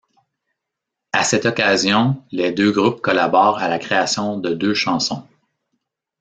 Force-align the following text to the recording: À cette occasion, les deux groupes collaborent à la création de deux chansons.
À 1.13 1.23
cette 1.23 1.45
occasion, 1.45 2.25
les 2.31 2.51
deux 2.51 2.71
groupes 2.71 3.01
collaborent 3.01 3.59
à 3.59 3.67
la 3.69 3.77
création 3.77 4.39
de 4.39 4.51
deux 4.55 4.73
chansons. 4.73 5.27